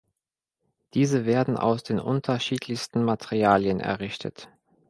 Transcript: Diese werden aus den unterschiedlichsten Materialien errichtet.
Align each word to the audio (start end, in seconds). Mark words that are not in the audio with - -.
Diese 0.95 1.27
werden 1.27 1.57
aus 1.57 1.83
den 1.83 1.99
unterschiedlichsten 1.99 3.03
Materialien 3.05 3.79
errichtet. 3.79 4.49